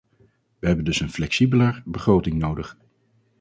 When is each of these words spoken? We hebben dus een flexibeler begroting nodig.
We 0.59 0.67
hebben 0.67 0.85
dus 0.85 0.99
een 0.99 1.09
flexibeler 1.11 1.81
begroting 1.85 2.37
nodig. 2.37 2.77